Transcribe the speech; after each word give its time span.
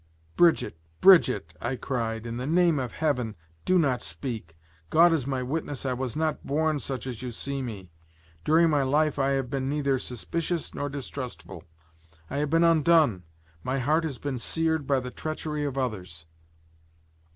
"Brigitte! 0.35 0.79
Brigitte!" 0.99 1.53
I 1.61 1.75
cried, 1.75 2.25
"in 2.25 2.37
the 2.37 2.47
name 2.47 2.79
of 2.79 2.91
Heaven, 2.91 3.35
do 3.65 3.77
not 3.77 4.01
speak! 4.01 4.55
God 4.89 5.13
is 5.13 5.27
my 5.27 5.43
witness 5.43 5.85
I 5.85 5.93
was 5.93 6.15
not 6.15 6.43
born 6.43 6.79
such 6.79 7.05
as 7.05 7.21
you 7.21 7.29
see 7.31 7.61
me; 7.61 7.91
during 8.43 8.71
my 8.71 8.81
life 8.81 9.19
I 9.19 9.33
have 9.33 9.51
been 9.51 9.69
neither 9.69 9.99
suspicious 9.99 10.73
nor 10.73 10.89
distrustful, 10.89 11.65
I 12.31 12.37
have 12.37 12.49
been 12.49 12.63
undone, 12.63 13.25
my 13.63 13.77
heart 13.77 14.03
has 14.03 14.17
been 14.17 14.39
seared 14.39 14.87
by 14.87 14.99
the 15.01 15.11
treachery 15.11 15.65
of 15.65 15.77
others. 15.77 16.25